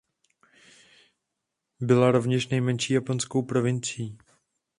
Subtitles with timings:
[1.79, 4.17] Byla rovněž nejmenší japonskou provincií.